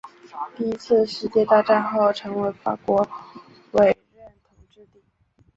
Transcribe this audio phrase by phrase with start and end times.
[0.55, 3.07] 第一次世界大战后成为法国
[3.73, 5.03] 委任统治地。